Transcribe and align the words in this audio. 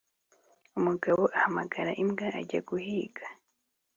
umugabo 0.77 1.21
ahamagara 1.37 1.91
imbwa 2.01 2.27
ajya 2.39 2.59
guhiga. 2.69 3.25